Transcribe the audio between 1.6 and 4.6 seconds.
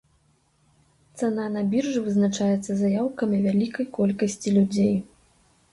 біржы вызначаецца заяўкамі вялікай колькасці